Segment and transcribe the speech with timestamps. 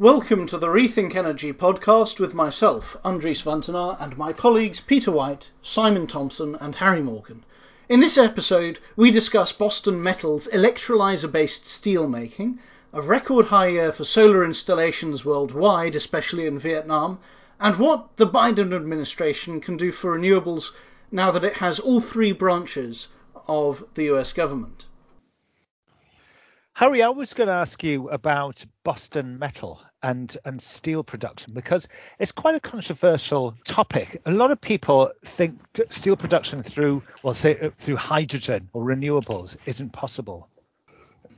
[0.00, 5.50] Welcome to the Rethink Energy podcast with myself, Andries Wantenaar, and my colleagues Peter White,
[5.60, 7.44] Simon Thompson, and Harry Morgan.
[7.88, 12.60] In this episode, we discuss Boston Metal's electrolyzer based steel making,
[12.92, 17.18] a record high year for solar installations worldwide, especially in Vietnam,
[17.58, 20.70] and what the Biden administration can do for renewables
[21.10, 23.08] now that it has all three branches
[23.48, 24.86] of the US government.
[26.74, 31.88] Harry, I was going to ask you about Boston Metal and and steel production because
[32.18, 34.20] it's quite a controversial topic.
[34.26, 39.56] A lot of people think steel production through well say uh, through hydrogen or renewables
[39.66, 40.48] isn't possible.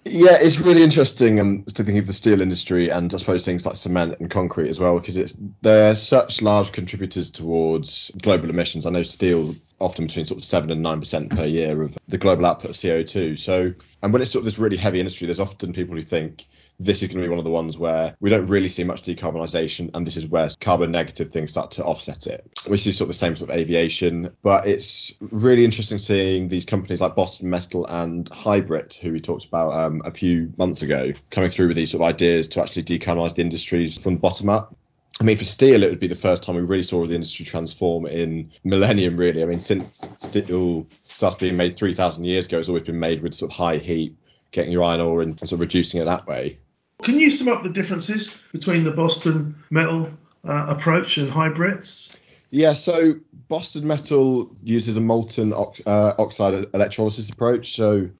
[0.06, 3.66] Yeah, it's really interesting um, to think of the steel industry and I suppose things
[3.66, 8.86] like cement and concrete as well because it's they're such large contributors towards global emissions.
[8.86, 12.16] I know steel often between sort of seven and nine percent per year of the
[12.16, 13.38] global output of CO2.
[13.38, 16.46] So, and when it's sort of this really heavy industry, there's often people who think
[16.80, 19.02] this is going to be one of the ones where we don't really see much
[19.02, 22.50] decarbonisation, and this is where carbon negative things start to offset it.
[22.66, 26.64] We see sort of the same sort of aviation, but it's really interesting seeing these
[26.64, 31.12] companies like Boston Metal and HYBRIT, who we talked about um, a few months ago,
[31.28, 34.48] coming through with these sort of ideas to actually decarbonise the industries from the bottom
[34.48, 34.74] up.
[35.20, 37.44] I mean, for steel, it would be the first time we really saw the industry
[37.44, 39.42] transform in millennium, really.
[39.42, 43.34] I mean, since steel started being made 3,000 years ago, it's always been made with
[43.34, 44.16] sort of high heat,
[44.50, 46.58] getting your iron ore and sort of reducing it that way.
[47.02, 50.10] Can you sum up the differences between the Boston Metal
[50.46, 52.14] uh, approach and HYBRIT's?
[52.50, 53.14] Yeah, so
[53.48, 57.74] Boston Metal uses a molten ox- uh, oxide electrolysis approach.
[57.74, 58.10] So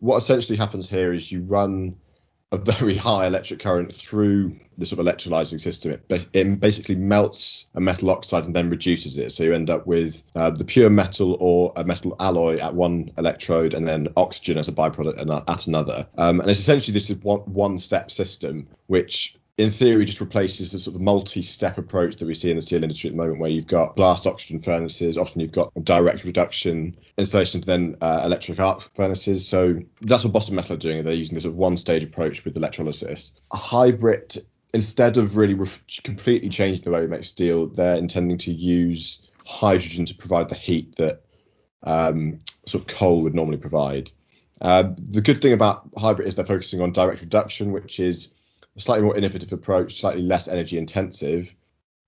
[0.00, 1.96] what essentially happens here is you run
[2.56, 5.92] a very high electric current through the sort of electrolyzing system.
[6.08, 9.30] It, it, basically melts a metal oxide and then reduces it.
[9.32, 13.10] So you end up with uh, the pure metal or a metal alloy at one
[13.18, 16.06] electrode and then oxygen as a byproduct at another.
[16.18, 20.70] Um, and it's essentially this is one, one step system which in theory just replaces
[20.70, 23.40] the sort of multi-step approach that we see in the steel industry at the moment
[23.40, 28.60] where you've got blast oxygen furnaces often you've got direct reduction installations then uh, electric
[28.60, 29.48] arc furnaces.
[29.48, 31.04] So that's what boston metal are doing.
[31.04, 33.32] They're using this sort of one stage approach with electrolysis.
[33.52, 34.38] A HYBRIT,
[34.74, 35.58] instead of really
[36.04, 40.54] completely changing the way we make steel they're intending to use hydrogen to provide the
[40.54, 41.22] heat that
[41.84, 44.10] um, sort of coal would normally provide.
[44.60, 48.28] Uh, the good thing about HYBRIT is they're focusing on direct reduction which is
[48.76, 51.54] slightly more innovative approach, slightly less energy intensive,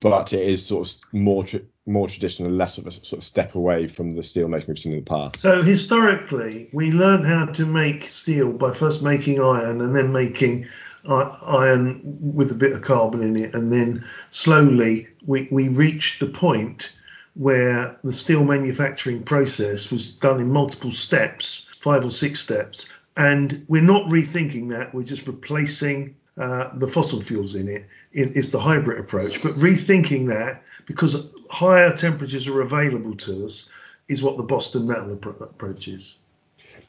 [0.00, 3.54] but it is sort of more tra- more traditional, less of a sort of step
[3.54, 5.40] away from the steel making we've seen in the past.
[5.40, 10.66] So historically, we learned how to make steel by first making iron and then making
[11.06, 16.26] iron with a bit of carbon in it, and then slowly we we reached the
[16.26, 16.92] point
[17.34, 23.64] where the steel manufacturing process was done in multiple steps, five or six steps, and
[23.68, 24.94] we're not rethinking that.
[24.94, 29.42] We're just replacing uh, the fossil fuels in it is the HYBRIT approach.
[29.42, 33.68] But rethinking that because higher temperatures are available to us
[34.08, 36.16] is what the Boston Metal approach is.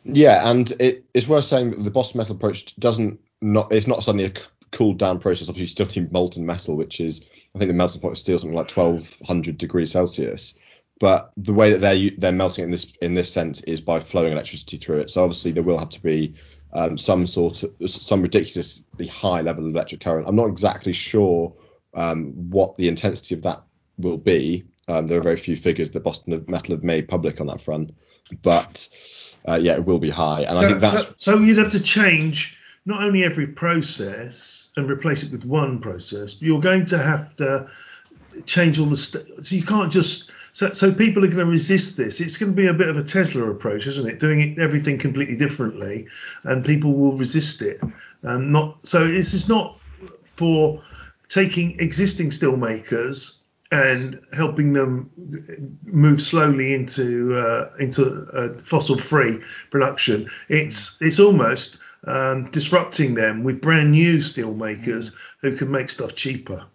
[0.03, 4.03] Yeah, and it, it's worth saying that the Boston Metal approach doesn't not it's not
[4.03, 4.33] suddenly a
[4.71, 5.49] cooled down process.
[5.49, 8.37] Obviously, you still need molten metal, which is I think the melting point of steel
[8.37, 10.55] something like 1200 degrees Celsius.
[10.99, 13.99] But the way that they're they're melting it in this in this sense is by
[13.99, 15.09] flowing electricity through it.
[15.09, 16.33] So obviously there will have to be
[16.73, 20.27] um, some sort of some ridiculously high level of electric current.
[20.27, 21.53] I'm not exactly sure
[21.93, 23.63] um, what the intensity of that
[23.97, 24.65] will be.
[24.89, 27.91] Um, there are very few figures that Boston Metal have made public on that front,
[28.41, 28.89] but
[29.47, 30.41] uh, yeah, it will be high.
[30.41, 34.69] And so, I think that's so, so you'd have to change not only every process
[34.75, 37.69] and replace it with one process, but you're going to have to
[38.45, 38.97] change all the.
[38.97, 42.19] St- so you can't just so, so people are going to resist this.
[42.19, 44.19] It's going to be a bit of a Tesla approach, isn't it?
[44.19, 46.05] Doing it, everything completely differently,
[46.43, 47.79] and people will resist it.
[48.25, 49.07] Um, not so.
[49.07, 49.79] This is not
[50.35, 50.83] for
[51.29, 53.39] taking existing steel makers
[53.71, 55.09] and helping them
[55.85, 59.39] move slowly into uh, into uh, fossil-free
[59.71, 60.29] production.
[60.49, 66.15] It's it's almost um, disrupting them with brand new steel makers who can make stuff
[66.15, 66.65] cheaper.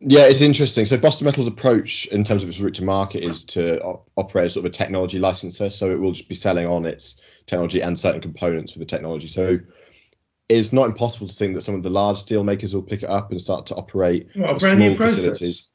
[0.00, 0.84] Yeah, it's interesting.
[0.84, 3.80] So Boston Metal's approach in terms of its route to market is to
[4.16, 7.20] operate as sort of a technology licensor, So it will just be selling on its
[7.46, 9.26] technology and certain components for the technology.
[9.26, 9.58] So
[10.48, 13.10] it's not impossible to think that some of the large steel makers will pick it
[13.10, 15.68] up and start to operate what, small facilities.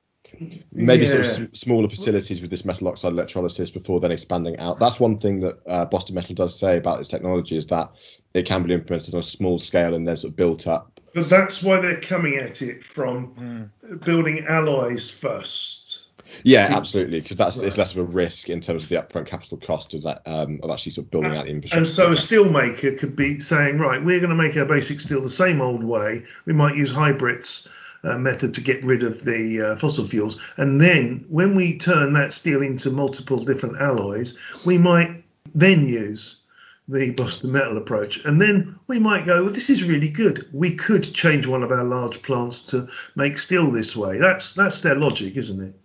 [0.72, 1.24] Maybe yeah.
[1.24, 4.80] sort of smaller facilities with this metal oxide electrolysis before then expanding out.
[4.80, 7.92] That's one thing that uh, Boston Metal does say about its technology is that
[8.34, 11.30] it can be implemented on a small scale and then sort of built up but
[11.30, 14.06] that's why they're coming at it from mm.
[14.06, 16.00] building alloys first.
[16.44, 17.68] Yeah, absolutely, because that's right.
[17.68, 20.60] it's less of a risk in terms of the upfront capital cost of that um,
[20.64, 21.78] of actually sort of building out the infrastructure.
[21.78, 25.22] And so a steelmaker could be saying, right, we're going to make our basic steel
[25.22, 26.24] the same old way.
[26.46, 27.70] We might use HYBRIT's.
[28.06, 32.12] Uh, method to get rid of the uh, fossil fuels, and then when we turn
[32.12, 35.24] that steel into multiple different alloys, we might
[35.56, 36.43] then use
[36.88, 38.24] the Boston Metal approach.
[38.26, 40.50] And then we might go, well, this is really good.
[40.52, 44.18] We could change one of our large plants to make steel this way.
[44.18, 45.76] That's that's their logic, isn't it?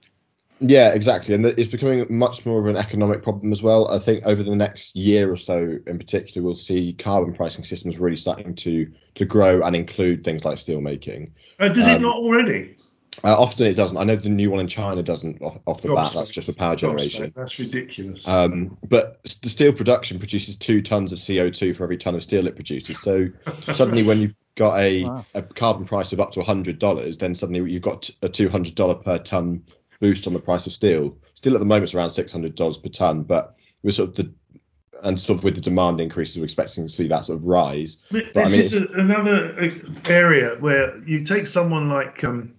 [0.61, 3.89] Yeah, exactly, and it's becoming much more of an economic problem as well.
[3.89, 7.99] I think over the next year or so, in particular, we'll see carbon pricing systems
[7.99, 11.33] really starting to to grow and include things like steel making.
[11.61, 12.77] Uh, does um, it not already?
[13.25, 13.97] Uh, often it doesn't.
[13.97, 16.13] I know the new one in China doesn't off, off the bat.
[16.15, 17.33] That's just for power generation.
[17.35, 18.27] That's ridiculous.
[18.27, 22.47] Um, but the steel production produces two tons of CO2 for every ton of steel
[22.47, 23.01] it produces.
[23.01, 23.29] So
[23.73, 25.27] suddenly, when you've got a, wow.
[25.35, 29.65] a carbon price of up to $100, then suddenly you've got a $200 per ton
[30.01, 31.17] boost on the price of steel.
[31.35, 34.33] Steel at the moment is around $600 per ton, but we're sort of the
[35.05, 37.99] and sort of with the demand increases, we're expecting to see that sort of rise.
[38.11, 42.55] But, this I mean, is another uh, area where you take someone like um,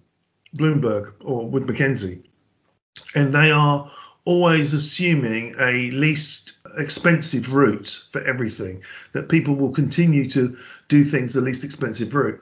[0.56, 2.22] Bloomberg or Wood Mackenzie,
[3.14, 3.90] and they are
[4.24, 8.82] always assuming a least expensive route for everything,
[9.12, 10.56] that people will continue to
[10.88, 12.40] do things the least expensive route.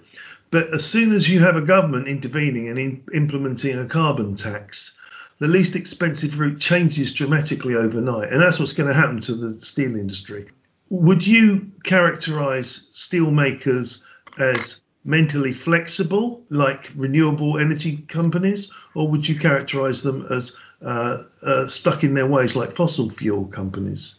[0.50, 4.94] But as soon as you have a government intervening and in, implementing a carbon tax,
[5.38, 8.32] the least expensive route changes dramatically overnight.
[8.32, 10.48] And that's what's going to happen to the steel industry.
[10.90, 14.02] Would you characterize steelmakers
[14.38, 21.66] as mentally flexible, like renewable energy companies, or would you characterize them as uh, uh,
[21.68, 24.16] stuck in their ways, like fossil fuel companies?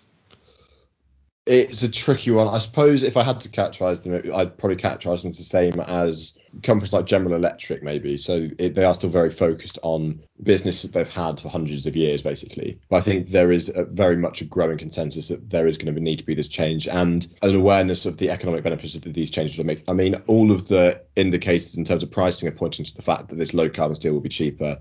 [1.46, 2.48] It's a tricky one.
[2.48, 6.34] I suppose if I had to characterize them, I'd probably characterize them the same as
[6.64, 8.18] companies like General Electric, maybe.
[8.18, 11.96] So it, they are still very focused on business that they've had for hundreds of
[11.96, 12.80] years, basically.
[12.90, 15.94] But I think there is a, very much a growing consensus that there is going
[15.94, 19.32] to need to be this change and an awareness of the economic benefits that these
[19.32, 19.84] changes will make.
[19.88, 23.30] I mean, all of the indicators in terms of pricing are pointing to the fact
[23.30, 24.80] that this low carbon steel will be cheaper.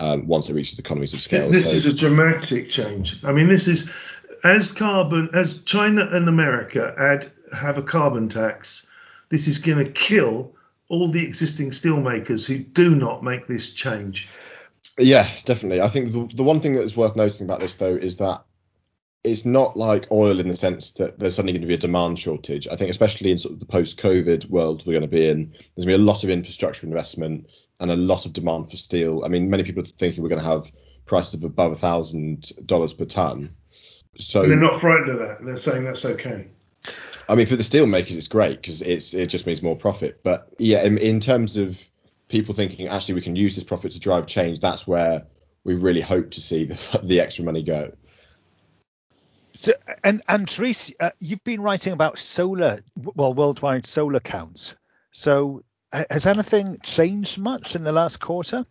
[0.00, 1.52] Um, once it reaches economies of scale.
[1.52, 3.20] This so, is a dramatic change.
[3.22, 3.88] I mean, this is
[4.42, 8.88] as carbon as China and America add have a carbon tax,
[9.30, 10.54] this is going to kill
[10.94, 14.28] all the existing steelmakers who do not make this change.
[14.98, 15.80] Yeah, definitely.
[15.80, 18.44] I think the, the one thing that is worth noting about this though is that
[19.24, 22.18] it's not like oil in the sense that there's suddenly going to be a demand
[22.18, 22.68] shortage.
[22.68, 25.86] I think especially in sort of the post-COVID world we're going to be in, there's
[25.86, 27.46] going to be a lot of infrastructure investment
[27.80, 29.22] and a lot of demand for steel.
[29.24, 30.70] I mean, many people are thinking we're going to have
[31.06, 33.54] prices of above a thousand dollars per ton
[34.18, 35.44] so and they're not frightened of that.
[35.44, 36.48] They're saying that's okay.
[37.28, 40.20] I mean, for the steel makers, it's great because it's it just means more profit.
[40.22, 41.80] But yeah, in, in terms of
[42.28, 45.26] people thinking actually we can use this profit to drive change, that's where
[45.64, 47.92] we really hope to see the, the extra money go.
[49.54, 49.72] So,
[50.02, 54.74] and and Andries, uh, you've been writing about solar, well, worldwide solar counts.
[55.12, 55.62] So
[55.92, 58.64] has anything changed much in the last quarter?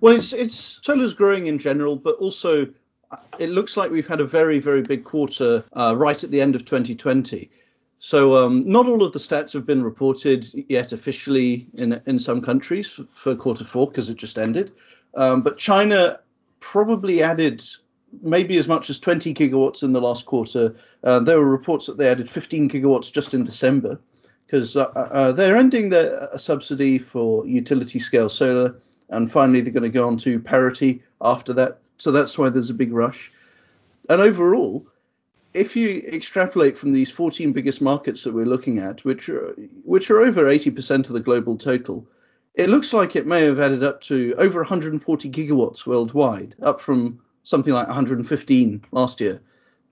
[0.00, 2.68] Well, it's it's solar's growing in general, but also
[3.38, 6.54] it looks like we've had a very, very big quarter uh, right at the end
[6.54, 7.50] of 2020.
[8.00, 12.40] So um, not all of the stats have been reported yet officially in in some
[12.40, 14.72] countries for quarter four because it just ended.
[15.14, 16.20] Um, but China
[16.60, 17.64] probably added
[18.22, 20.74] maybe as much as 20 gigawatts in the last quarter.
[21.04, 24.00] Uh, there were reports that they added 15 gigawatts just in December
[24.46, 28.80] because uh, uh, they're ending the uh, subsidy for utility scale solar,
[29.10, 31.80] and finally they're going to go on to parity after that.
[31.98, 33.30] So that's why there's a big rush.
[34.08, 34.86] And overall,
[35.54, 40.10] if you extrapolate from these 14 biggest markets that we're looking at, which are which
[40.10, 42.06] are over 80% of the global total,
[42.54, 47.20] it looks like it may have added up to over 140 gigawatts worldwide, up from
[47.42, 49.40] something like 115 last year.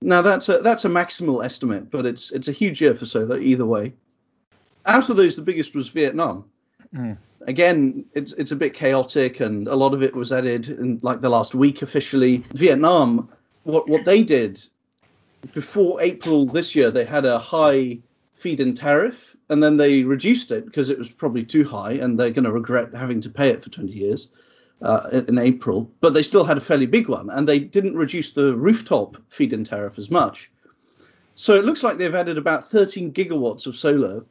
[0.01, 3.39] Now that's a that's a maximal estimate, but it's it's a huge year for solar
[3.39, 3.93] either way.
[4.85, 6.45] Out of those, the biggest was Vietnam,
[6.95, 7.17] Mm.
[7.41, 11.21] Again, it's it's a bit chaotic, and a lot of it was added in like
[11.21, 12.43] the last week officially.
[12.53, 13.29] Vietnam,
[13.63, 14.61] what what they did
[15.53, 17.99] before April this year, they had a high
[18.35, 22.31] feed-in tariff, and then they reduced it because it was probably too high, and they're
[22.31, 24.29] going to regret having to pay it for 20 years.
[24.79, 28.29] Uh, in, April, but they still had a fairly big one, and they didn't reduce
[28.29, 30.51] the rooftop feed-in tariff as much.
[31.33, 34.23] So it looks like they've added about 13 gigawatts of solar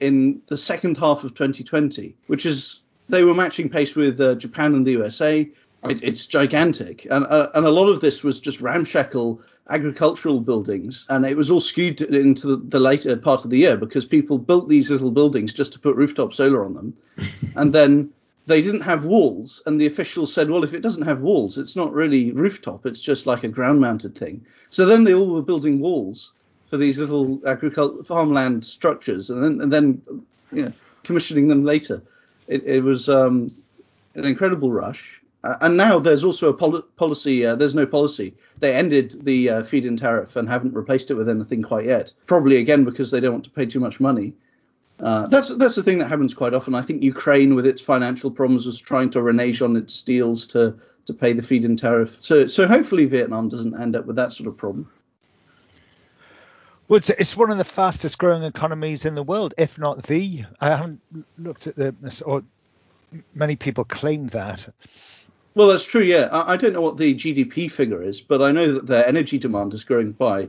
[0.00, 4.74] in the second half of 2020, which is they were matching pace with uh, Japan
[4.74, 5.48] and the USA.
[5.84, 9.40] It, it's gigantic, and uh, and a lot of this was just ramshackle
[9.70, 13.76] agricultural buildings, and it was all skewed into the, the, later part of the year
[13.76, 16.96] because people built these little buildings just to put rooftop solar on them,
[17.56, 18.10] and then
[18.46, 21.76] they didn't have walls, and the officials said, well, if it doesn't have walls, it's
[21.76, 24.44] not really rooftop, it's just like a ground mounted thing.
[24.70, 26.32] So then they all were building walls
[26.70, 30.02] for these little agricultural farmland structures, and then and then
[30.52, 30.72] you know,
[31.02, 32.02] commissioning them later.
[32.46, 33.54] It, it was um,
[34.14, 35.20] an incredible rush.
[35.44, 37.46] Uh, and now there's also a pol- policy.
[37.46, 38.34] Uh, there's no policy.
[38.58, 42.12] They ended the uh, feed-in tariff and haven't replaced it with anything quite yet.
[42.26, 44.32] Probably again because they don't want to pay too much money.
[45.00, 46.74] Uh, that's that's the thing that happens quite often.
[46.74, 50.74] I think Ukraine, with its financial problems, was trying to renege on its deals to
[51.06, 52.16] to pay the feed-in tariff.
[52.20, 54.90] So so hopefully Vietnam doesn't end up with that sort of problem.
[56.88, 60.44] Well, it's, it's one of the fastest growing economies in the world, if not the.
[60.58, 61.00] I haven't
[61.36, 62.42] looked at the, or
[63.34, 64.68] many people claim that.
[65.54, 66.02] Well, that's true.
[66.02, 69.06] Yeah, I, I don't know what the GDP figure is, but I know that their
[69.06, 70.48] energy demand is growing by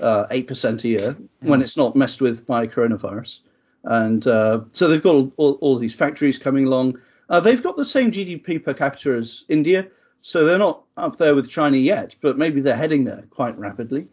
[0.00, 1.28] uh, eight uh, percent a year mm.
[1.40, 3.40] when it's not messed with by coronavirus.
[3.84, 6.98] And uh, so they've got all, all, all, these factories coming along.
[7.28, 9.86] Uh, they've got the same GDP per capita as India,
[10.20, 14.08] so they're not up there with China yet, but maybe they're heading there quite rapidly.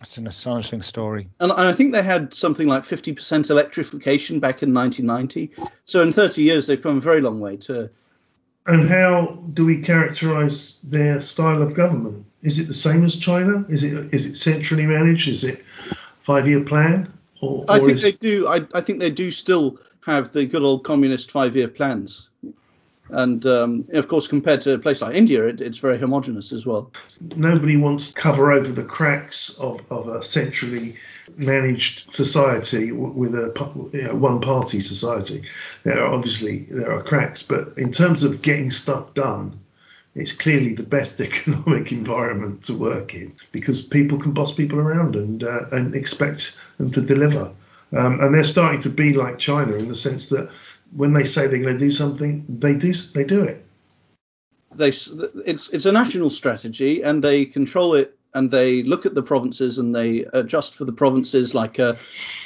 [0.00, 1.28] It's an astonishing story.
[1.40, 5.50] And I think they had something like 50% electrification back in 1990.
[5.84, 7.88] So in 30 years, they've come a very long way to.
[8.66, 12.26] And how do we characterize their style of government?
[12.42, 13.64] Is it the same as China?
[13.68, 15.28] Is it is it centrally managed?
[15.28, 15.64] Is it
[16.24, 17.12] five year plan?
[17.40, 18.02] Or, I think is...
[18.02, 18.48] they do.
[18.48, 22.28] I, I think they do still have the good old communist five year plans.
[23.10, 26.66] And um, of course, compared to a place like India, it, it's very homogenous as
[26.66, 26.90] well.
[27.36, 30.96] Nobody wants to cover over the cracks of, of a centrally
[31.36, 35.42] managed society with a you know, one-party society.
[35.84, 39.58] There are obviously there are cracks, but in terms of getting stuff done,
[40.16, 45.14] it's clearly the best economic environment to work in because people can boss people around
[45.14, 47.52] and uh, and expect them to deliver.
[47.92, 50.50] Um, and they're starting to be like China in the sense that
[50.94, 53.64] when they say they're going to do something, they do they do it.
[54.74, 59.22] They it's it's a national strategy, and they control it, and they look at the
[59.22, 61.54] provinces and they adjust for the provinces.
[61.54, 61.94] Like uh,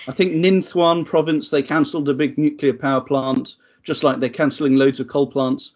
[0.06, 4.30] I think Ninh Thuan province, they cancelled a big nuclear power plant, just like they're
[4.30, 5.74] cancelling loads of coal plants.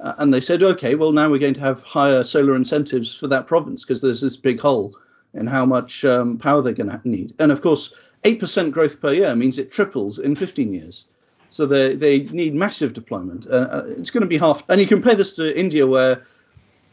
[0.00, 3.28] Uh, and they said, okay, well now we're going to have higher solar incentives for
[3.28, 4.94] that province because there's this big hole
[5.34, 7.32] in how much um, power they're going to need.
[7.38, 7.92] And of course,
[8.24, 11.06] 8% growth per year means it triples in 15 years.
[11.54, 13.46] So they they need massive deployment.
[13.46, 14.64] Uh, uh, it's going to be half.
[14.68, 16.24] And you compare this to India, where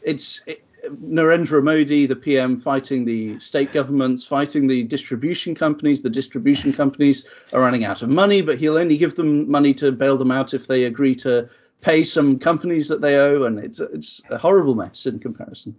[0.02, 6.00] it's it, Narendra Modi, the PM, fighting the state governments, fighting the distribution companies.
[6.00, 9.90] The distribution companies are running out of money, but he'll only give them money to
[9.90, 11.48] bail them out if they agree to
[11.80, 15.74] pay some companies that they owe, and it's it's a horrible mess in comparison.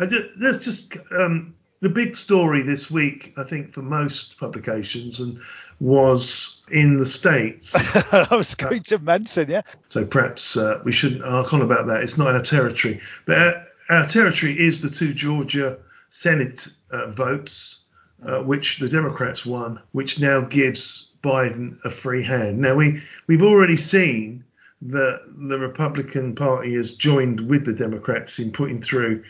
[0.00, 5.38] Just, let's just um, the big story this week, I think, for most publications, and
[5.80, 7.74] was in the States.
[8.12, 9.62] I was going to mention, yeah.
[9.88, 12.02] So perhaps uh, we shouldn't arc on about that.
[12.02, 13.00] It's not our territory.
[13.26, 15.76] But our, our territory is the two Georgia
[16.10, 17.80] Senate uh, votes,
[18.24, 22.60] uh, which the Democrats won, which now gives Biden a free hand.
[22.60, 24.44] Now, we, we've already seen
[24.82, 29.24] that the Republican Party has joined with the Democrats in putting through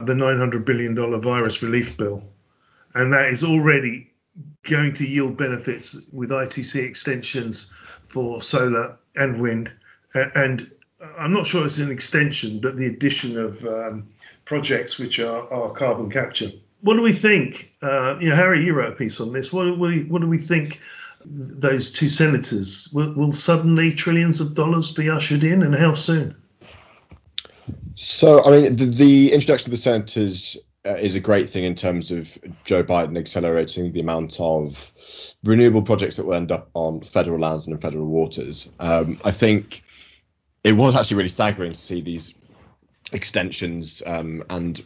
[0.00, 2.22] the $900 billion virus relief bill.
[2.94, 4.10] And that is already
[4.64, 7.72] going to yield benefits with ITC extensions
[8.08, 9.70] for solar and wind.
[10.14, 10.70] And
[11.18, 14.08] I'm not sure it's an extension, but the addition of um,
[14.44, 16.50] projects which are, are, carbon capture.
[16.80, 17.72] What do we think?
[17.82, 19.52] Uh, you know, Harry, you wrote a piece on this.
[19.52, 20.80] What do we, what do we think?
[21.28, 26.36] Those two senators will, will suddenly trillions of dollars be ushered in, and how soon?
[27.94, 30.56] So, I mean, the, the introduction of the senators
[30.86, 34.92] uh, is a great thing in terms of Joe Biden accelerating the amount of
[35.42, 38.68] renewable projects that will end up on federal lands and in federal waters.
[38.78, 39.82] Um, I think
[40.62, 42.34] it was actually really staggering to see these
[43.12, 44.78] extensions um, and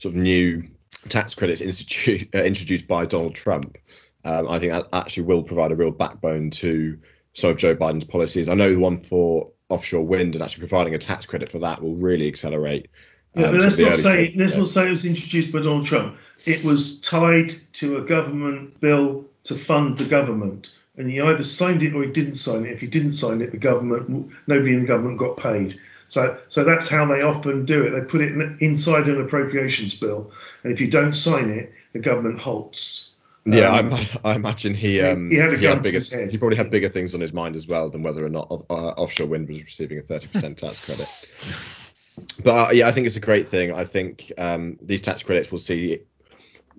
[0.00, 0.68] sort of new
[1.08, 3.78] tax credits institute, uh, introduced by Donald Trump.
[4.24, 6.98] Um, I think that actually will provide a real backbone to
[7.34, 8.48] some of Joe Biden's policies.
[8.48, 11.82] I know the one for offshore wind and actually providing a tax credit for that
[11.82, 12.88] will really accelerate
[13.36, 16.16] yeah, but um, let's not say let's not say it was introduced by Donald Trump.
[16.46, 21.82] It was tied to a government bill to fund the government, and he either signed
[21.82, 22.72] it or he didn't sign it.
[22.72, 25.78] If he didn't sign it, the government nobody in the government got paid.
[26.08, 27.90] So so that's how they often do it.
[27.90, 28.32] They put it
[28.62, 30.32] inside an appropriations bill,
[30.62, 33.10] and if you don't sign it, the government halts.
[33.46, 36.70] Yeah, um, I, I, imagine he um, he, had, he had bigger he probably had
[36.70, 39.62] bigger things on his mind as well than whether or not uh, offshore wind was
[39.62, 42.42] receiving a 30% tax credit.
[42.42, 43.72] but uh, yeah, I think it's a great thing.
[43.72, 46.00] I think um, these tax credits will see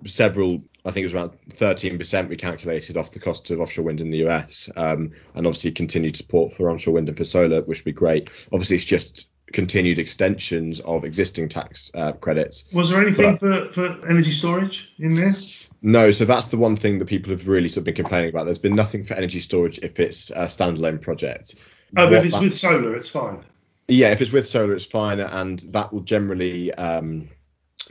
[0.04, 0.62] several.
[0.84, 4.10] I think it was around 13% we calculated off the cost of offshore wind in
[4.10, 7.84] the US, um, and obviously continued support for onshore wind and for solar, which would
[7.84, 8.30] be great.
[8.52, 12.66] Obviously, it's just continued extensions of existing tax uh, credits.
[12.72, 15.68] Was there anything but, for, for energy storage in this?
[15.82, 18.44] No, so that's the one thing that people have really sort of been complaining about.
[18.44, 21.56] There's been nothing for energy storage if it's a standalone project.
[21.96, 23.44] Oh, but if it's with solar, it's fine.
[23.88, 27.28] Yeah, if it's with solar, it's fine, and that will generally um,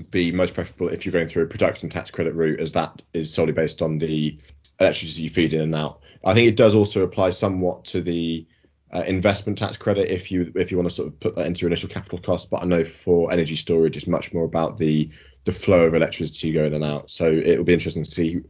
[0.10, 3.34] be most preferable if you're going through a production tax credit route, as that is
[3.34, 4.40] solely based on the
[4.80, 6.00] electricity you feed in and out.
[6.24, 8.48] I think it does also apply somewhat to the
[8.94, 11.62] uh, investment tax credit if you if you want to sort of put that into
[11.62, 12.50] your initial capital cost.
[12.50, 15.10] But I know for energy storage, it's much more about the
[15.44, 17.10] the flow of electricity going in and out.
[17.10, 18.42] So it will be interesting to see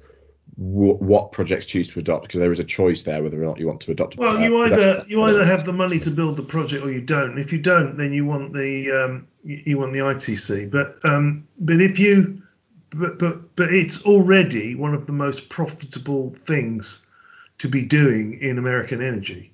[0.57, 3.59] w- what projects choose to adopt because there is a choice there whether or not
[3.59, 4.17] you want to adopt.
[4.17, 7.01] Well, uh, you either you either have the money to build the project or you
[7.01, 7.37] don't.
[7.37, 10.69] If you don't, then you want the um, you want the ITC.
[10.69, 12.41] But um, but if you
[12.91, 17.03] but but but it's already one of the most profitable things
[17.59, 19.51] to be doing in American energy.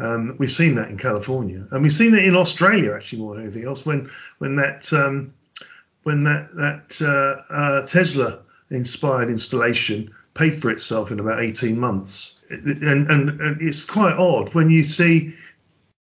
[0.00, 3.44] Um, we've seen that in California, and we've seen it in Australia actually more than
[3.44, 3.84] anything else.
[3.84, 5.34] When when that um,
[6.02, 8.40] when that that uh, uh, Tesla
[8.70, 14.54] inspired installation paid for itself in about 18 months, and, and, and it's quite odd
[14.54, 15.34] when you see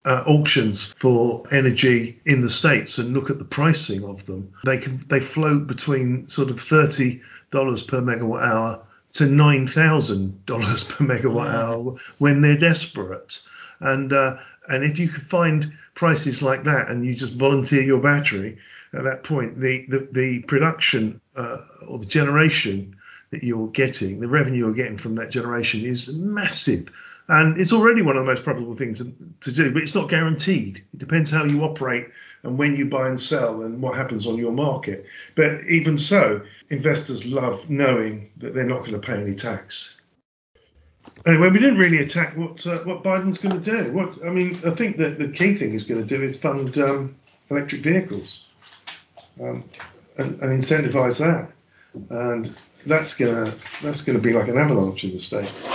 [0.05, 4.53] uh, auctions for energy in the states and look at the pricing of them.
[4.65, 8.83] They can they float between sort of thirty dollars per megawatt hour
[9.15, 13.41] to nine thousand dollars per megawatt hour when they're desperate.
[13.85, 14.37] And uh,
[14.69, 18.59] and if you could find prices like that and you just volunteer your battery
[18.93, 22.97] at that point, the the, the production uh, or the generation
[23.31, 26.89] that you're getting, the revenue you're getting from that generation is massive.
[27.29, 30.85] And it's already one of the most profitable things to do, but it's not guaranteed.
[30.93, 32.09] It depends how you operate
[32.43, 35.07] and when you buy and sell and what happens on your market.
[35.35, 39.97] But even so, investors love knowing that they're not going to pay any tax.
[41.27, 43.93] Anyway, we didn't really attack what uh, what Biden's going to do.
[43.93, 46.77] What I mean, I think that the key thing he's going to do is fund
[46.79, 47.17] um,
[47.51, 48.45] electric vehicles
[49.41, 49.65] um,
[50.19, 51.51] and, and incentivize that,
[52.11, 52.55] and
[52.87, 55.67] that's gonna that's gonna be like an avalanche in the states.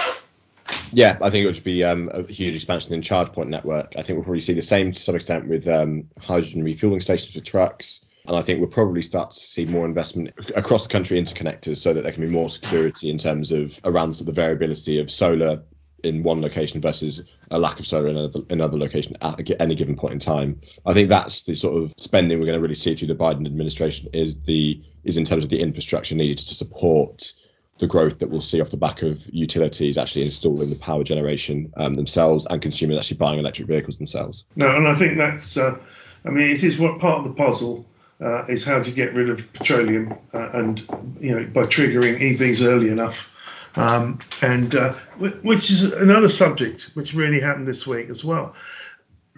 [0.92, 3.94] Yeah, I think it would be um, a huge expansion in charge point network.
[3.98, 7.34] I think we'll probably see the same to some extent with um, hydrogen refueling stations
[7.34, 8.02] for trucks.
[8.30, 11.78] And I think we'll probably start to see more investment across the country into connectors
[11.78, 15.64] so that there can be more security in terms of around the variability of solar
[16.04, 19.96] in one location versus a lack of solar in another, another location at any given
[19.96, 20.62] point in time.
[20.86, 23.48] I think that's the sort of spending we're going to really see through the Biden
[23.48, 27.34] administration is the is in terms of the infrastructure needed to support
[27.80, 31.74] the growth that we'll see off the back of utilities actually installing the power generation
[31.78, 34.46] um, themselves and consumers actually buying electric vehicles themselves.
[34.56, 35.80] No, and I think that's, uh,
[36.26, 37.88] I mean, it is what part of the puzzle
[38.22, 40.80] uh, is how to get rid of petroleum uh, and,
[41.20, 43.30] you know, by triggering EVs early enough.
[43.76, 48.56] Um, and uh, which is another subject which really happened this week as well.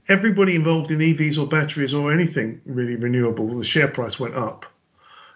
[0.07, 4.65] Everybody involved in EVs or batteries or anything really renewable, the share price went up.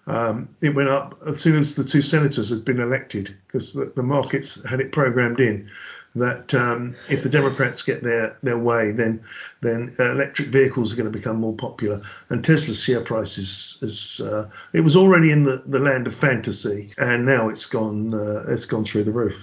[0.08, 3.92] Um, it went up as soon as the two senators had been elected because the,
[3.96, 5.70] the, markets had it programmed in
[6.16, 9.24] that um, if the Democrats get their, their way, then
[9.62, 12.02] then uh, electric vehicles are going to become more popular.
[12.30, 16.16] And Tesla's share price is, is uh, it was already in the, the land of
[16.16, 19.36] fantasy, and now it's gone uh, it's gone through the roof.